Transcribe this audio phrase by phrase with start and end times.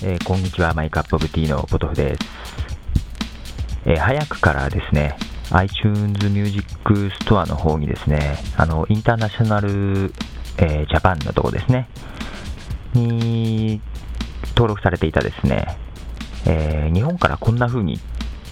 [0.00, 2.20] えー、こんにちは、マイカップオブティーのポトフです。
[3.84, 5.16] えー、早くからですね、
[5.50, 6.64] iTunes Music
[7.24, 10.14] Store の方にですね、あの、インターナショナル、
[10.58, 11.88] えー、ジャパンのとこですね、
[12.94, 13.80] に
[14.50, 15.66] 登録されていたですね、
[16.46, 18.00] え、日本からこんな風にっ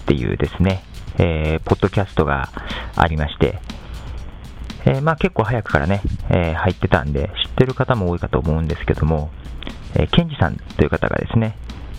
[0.05, 0.83] ていうですね、
[1.17, 2.49] えー、ポッドキャストが
[2.97, 3.59] ありまして、
[4.85, 9.31] え、まあ結構早くからね、え、入ってたんで、知ってる方も多いかと思うんですけども、
[9.95, 11.55] えー、ケンジさんという方がですね、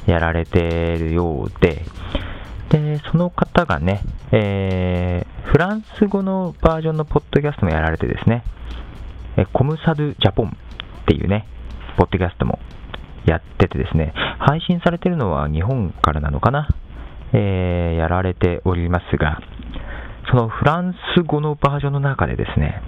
[0.06, 0.58] やられて
[0.94, 1.84] いるようで、
[2.70, 4.02] で、その方がね、
[4.32, 8.44] えー、フランス語のバージョンのポッドキャストもやられてですね、
[9.36, 10.52] えコムサドジャポンっ
[11.06, 11.46] ていうね、
[11.96, 12.58] ポッドキャストも
[13.24, 16.68] やっててですね、配信されてるのは日本からなのかな、
[17.32, 19.40] えー、やられておりますが、
[20.30, 22.82] そのフランス語のバージョンの中でですね、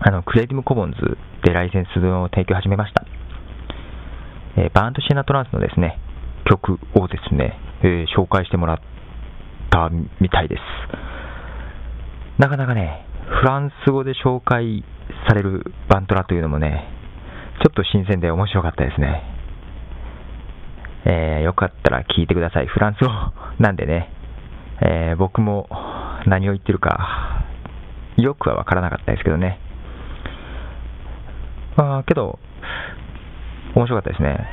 [0.00, 3.04] あの、クリエイティブコモンズでライセンスを提供始めました。
[4.56, 5.98] え、バントシナトランスのですね、
[6.44, 8.78] 曲をですね、えー、紹介してもらっ
[9.70, 10.60] たみたいです。
[12.38, 13.04] なかなかね、
[13.40, 14.84] フランス語で紹介
[15.28, 16.88] されるバントラというのもね、
[17.62, 19.22] ちょっと新鮮で面白かったですね。
[21.06, 22.66] えー、よかったら聞いてください。
[22.66, 23.10] フランス語
[23.58, 24.10] なんでね、
[24.80, 25.68] えー、僕も
[26.26, 27.44] 何を言ってるか、
[28.16, 29.58] よくはわからなかったですけどね。
[31.76, 32.38] まあ、けど、
[33.74, 34.48] 面白かったですね。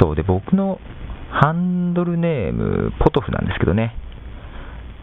[0.00, 0.78] そうで、僕の
[1.30, 3.94] ハンドルネーム、ポトフなんですけどね。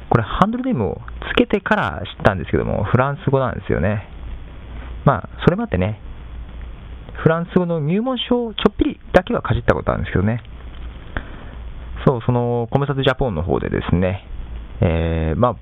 [0.10, 1.02] これ、ハンドルネームを
[1.32, 4.08] つけてから知ったんですけども、フランス語なんですよね。
[5.06, 6.00] まあ、それまでね、
[7.24, 10.42] フランス語の入門書をちょっぴりだけはかじったことあるんですけどね。
[12.06, 14.24] そう、そのコムサツジャポンの方でですね、
[14.82, 15.56] えー、まあ、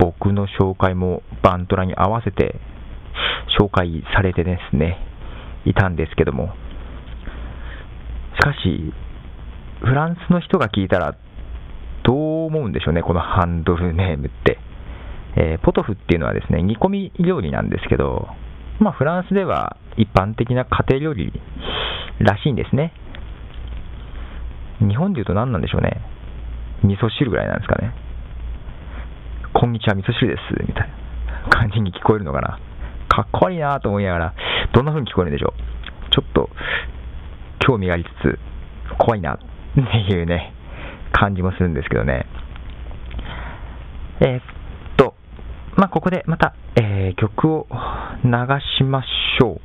[0.00, 2.56] 僕の紹介もバントラに合わせて
[3.58, 4.98] 紹介されてですね、
[5.64, 6.50] いたんですけども、
[8.52, 8.92] かし、
[9.80, 11.16] フランスの人が聞いたら、
[12.04, 14.58] どう思うんでしょうね、このハンドルネームって。
[15.36, 18.28] えー、ポトフっていうのはですね、煮込み料理なんですけど、
[18.80, 21.32] まあ、フランスでは一般的な家庭料理
[22.18, 22.92] らしいんですね。
[24.80, 26.00] 日本で言うと何なんでしょうね。
[26.82, 27.92] 味噌汁ぐらいなんですかね。
[29.52, 32.58] こんにちは、味噌汁です、みたいな感じに聞こえるのかな。
[33.08, 34.34] かっこいいなと思いながら、
[34.72, 36.10] どんな風に聞こえるんでしょう。
[36.10, 36.48] ちょっと、
[37.68, 38.38] 興味がありつつ、
[38.98, 39.38] 怖いなっ
[39.74, 39.80] て
[40.14, 40.54] いうね、
[41.12, 42.24] 感じもするんですけどね。
[44.20, 44.42] えー、っ
[44.96, 45.14] と、
[45.76, 47.66] まあ、ここでまた、えー、曲を
[48.24, 48.30] 流
[48.78, 49.60] しましょう。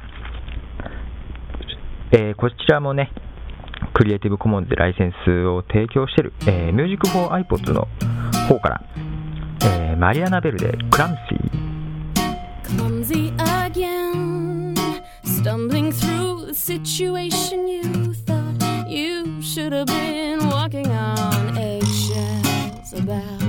[2.12, 3.14] えー、こちらもね、
[3.94, 7.88] Creative Commons でライセンスを提供している、えー、 Music for iPods の
[8.50, 8.82] 方から、
[9.64, 11.74] えー、マリアナ・ベルで Clumsy。
[12.78, 14.76] Clumsy again,
[15.24, 17.93] stumbling through the situation you
[19.64, 23.43] should have been walking on eggshells about.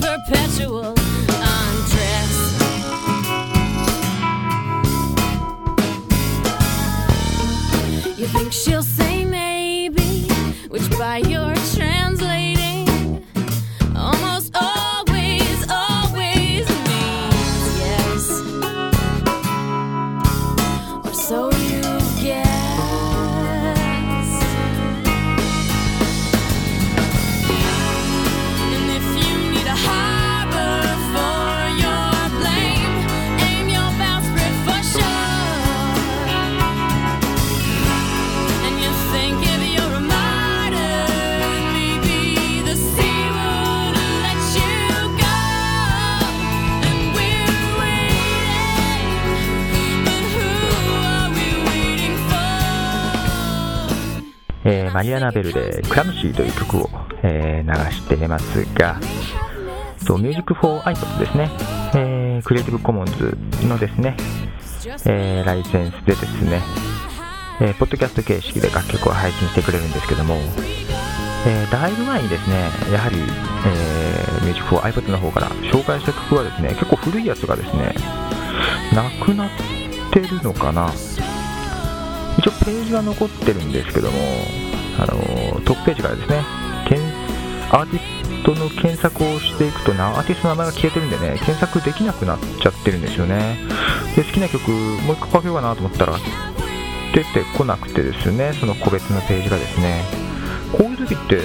[0.00, 1.01] Perpetual
[54.92, 56.90] マリアナ・ベルで Clumsy という曲を、
[57.22, 59.00] え、流してますが、
[60.04, 61.50] そう、 Music for iPod ですね、
[61.94, 63.36] えー、 Creative Commons
[63.66, 64.16] のですね、
[65.06, 66.60] えー、ライセンスでですね、
[67.60, 70.34] えー、ポッドキャスト形式で楽曲を配信してくれるんですけども、
[71.46, 72.56] え、だいぶ前にですね、
[72.92, 73.20] やはり、え、
[74.44, 77.94] Music for iPod の方から紹介した曲はですね、結構古いやつがですね、
[78.92, 79.50] なくなっ
[80.12, 80.92] てるのかな。
[82.38, 84.18] 一応ページは残ってるんですけども、
[84.98, 86.44] あのトップページからですね、
[87.72, 93.56] アーティストの検索をしていくと、アーティストの名前が消えてるんでね、検索できなくなっちゃってるんですよね。
[94.14, 96.18] で、好きな曲、もう1個かけようかなと思ったら、
[97.14, 100.04] 出てこなくてですね、その個別のページがですね、
[100.76, 101.38] こういう時って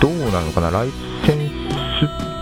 [0.00, 0.90] どうなのかな、ライ
[1.26, 2.33] センス、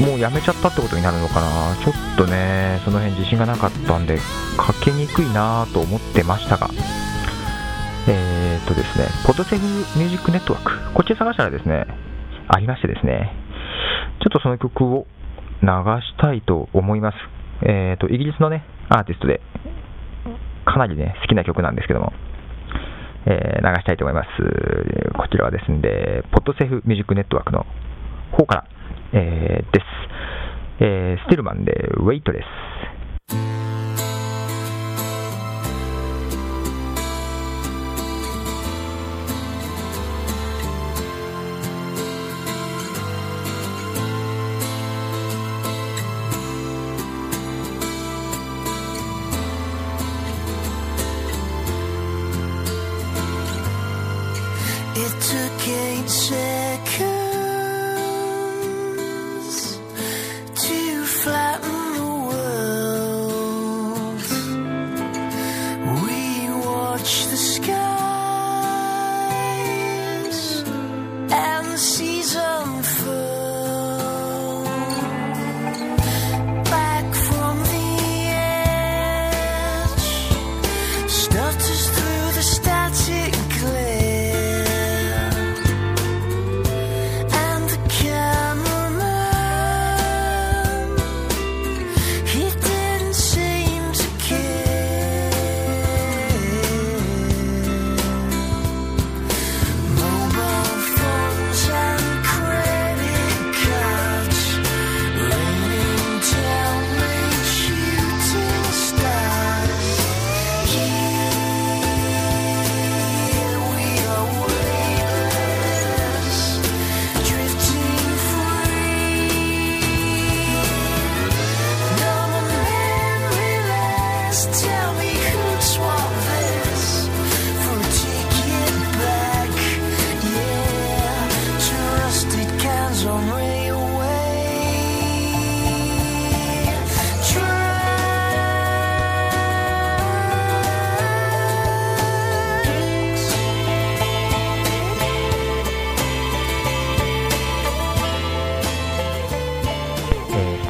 [0.00, 4.16] もうやめちゃったってことになるのかな、ちょっとね、その辺自信がなかったんで、
[4.56, 6.68] かけにくいなと思ってましたが、
[8.08, 11.86] えー、っとですね、ポッドセフミュージックネットワーク、こっち探したらですね、
[12.48, 13.32] ありましてですね、
[14.22, 15.06] ちょっとその曲を
[15.62, 17.16] 流したいと思います。
[17.62, 19.40] えー、っと、イギリスのね、アーティストで、
[20.64, 22.12] かなりね、好きな曲なんですけども、
[23.26, 24.28] えー、流したいと思います。
[25.14, 27.66] こちらはですね、ポッドセフミュージックネットワークの
[28.32, 28.64] 方から、
[29.12, 29.86] えー、です。
[30.80, 32.72] えー、スティルマンでウェイトレス。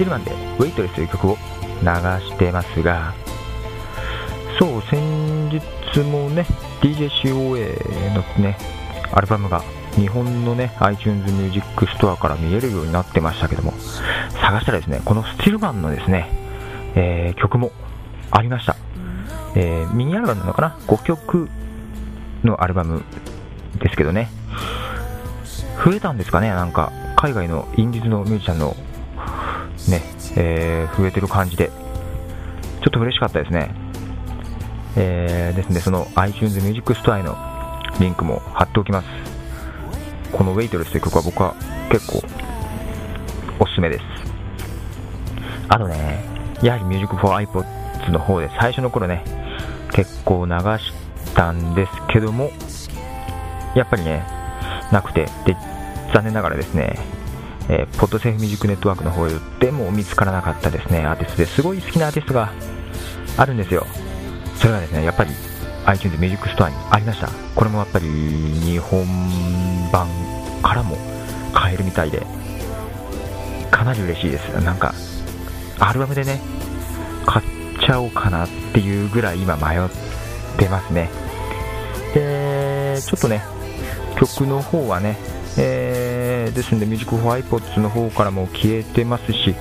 [0.02, 1.36] テルマンでウェイトレスという曲を
[1.80, 1.86] 流
[2.26, 3.14] してますが、
[4.58, 6.46] そう、先日もね、
[6.80, 8.56] DJCOA のね、
[9.12, 9.62] アルバムが
[9.96, 13.72] 日本のね、iTunes Music Store から見えるようになってましたけども、
[14.40, 16.28] 探したらですね、このスティルマンのですね、
[16.94, 17.72] えー、曲も
[18.30, 18.76] ありました。
[19.54, 21.48] えー、ミニアルバムなのかな ?5 曲
[22.42, 23.02] のアルバム
[23.78, 24.28] ですけどね、
[25.84, 28.76] 増えたんですかね、なんか、海外のインディーズのミュージシャンの
[29.88, 30.02] ね、
[30.36, 33.81] えー、増えてる感じで、ちょっと嬉しかったですね。
[34.96, 37.36] えー、ですね、その iTunes Music Store への
[37.98, 39.08] リンクも貼っておきます。
[40.32, 41.54] この Waitress という曲は僕は
[41.90, 42.22] 結構
[43.58, 44.04] おすすめです。
[45.68, 46.24] あとね、
[46.62, 49.24] やはり Music for iPods の方で最初の頃ね、
[49.92, 50.92] 結構流し
[51.34, 52.50] たんですけども、
[53.74, 54.24] やっぱりね、
[54.90, 55.56] なくて、で、
[56.12, 56.98] 残念ながらですね、
[57.68, 59.26] えー、ポッドセーフミュージックネットワークの方
[59.60, 62.52] でも見つからなかったですね、アーティストですごい好きなアーティストが
[63.36, 63.86] あるんですよ。
[64.62, 65.32] それがですね、やっぱり
[65.86, 67.28] iTunes ミュージックストアにありました。
[67.56, 69.04] これもやっぱり日本
[69.90, 70.08] 版
[70.62, 70.96] からも
[71.52, 72.24] 買えるみたいで、
[73.72, 74.42] かなり嬉しいです。
[74.62, 74.94] なんか、
[75.80, 76.40] アルバムでね、
[77.26, 77.46] 買っ
[77.84, 79.88] ちゃおうかなっていうぐらい今迷っ
[80.56, 81.10] てますね。
[82.14, 83.42] で、ちょっとね、
[84.16, 85.18] 曲の方はね、
[85.58, 86.01] えー、
[86.52, 89.54] ですので、ミュージックフォー iPods の方からも消えてますし、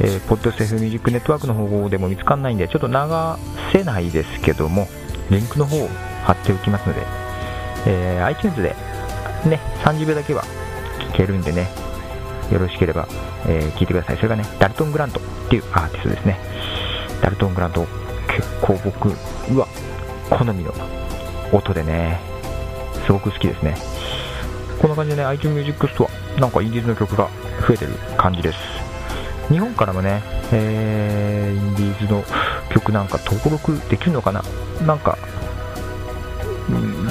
[0.00, 2.94] えー、ポッドセフミュージックネットワークの方でも見つかんないんで、ちょっと流
[3.72, 4.88] せないですけども、
[5.30, 5.88] リンクの方を
[6.24, 7.02] 貼っておきますので、
[7.86, 8.74] えー、iTunes で
[9.48, 10.42] ね、30秒だけは
[11.12, 11.68] 聞けるんでね、
[12.50, 13.06] よろしければ、
[13.46, 14.16] えー、聞いてください。
[14.16, 16.38] それがね、ダルトン・グラントっていうアーティストですね。
[17.20, 17.86] ダルトン・グラント、
[18.28, 19.66] 結構僕、うわ、
[20.30, 20.72] 好みの
[21.52, 22.20] 音でね、
[23.06, 23.76] すごく好きですね。
[24.80, 27.28] こんな感じでね、iTunes Music Store、なんかインディーズの曲が
[27.66, 28.58] 増えてる感じです。
[29.50, 30.22] 日本からもね、
[30.52, 32.24] えー、インディーズの
[32.70, 34.42] 曲なんか登録できるのかな？
[34.86, 35.18] なんか、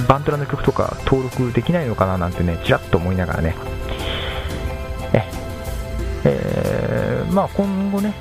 [0.08, 3.56] バントラの曲とか登録できないのかななんてね、ちらっと思いながらね、
[5.14, 5.24] え、
[6.26, 8.14] えー、まあ今後ね、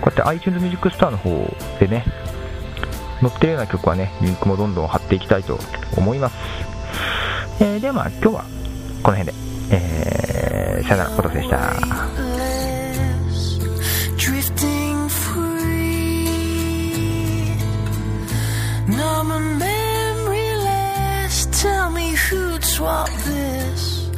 [0.00, 1.30] こうやって iTunes Music Store の方
[1.78, 2.04] でね、
[3.20, 5.58] 載ってるような曲はね、リンクもどんどん貼っていきたいと
[5.96, 6.34] 思います。
[7.60, 8.44] えー、ではまあ今日は
[9.02, 9.34] この辺で、
[10.87, 12.33] さよなら、おとせでした。
[22.83, 24.09] swap this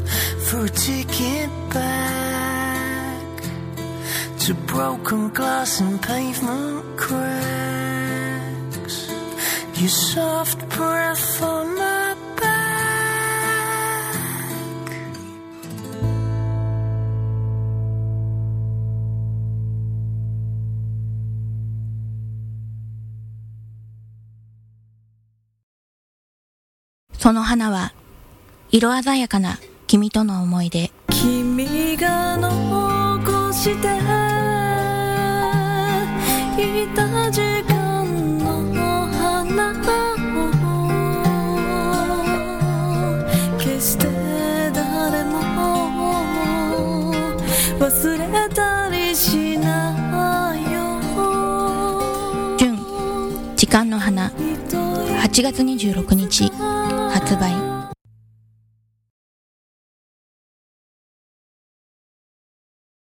[0.47, 3.43] for a ticket back
[4.39, 7.37] to broken glass and pavement cracks.
[9.75, 11.98] Your soft breath on my
[27.20, 27.92] その花は
[28.70, 30.90] 色鮮やかな君との思い出。
[31.08, 33.74] 君が残してい
[36.94, 39.70] た時間の花
[40.34, 40.48] を
[43.58, 44.06] 決して
[44.72, 45.40] 誰も
[47.78, 50.80] 忘れたりしないよ。
[52.56, 52.78] 純
[53.56, 54.32] 時間の花。
[55.20, 56.49] 8月26日
[57.36, 57.69] 拜。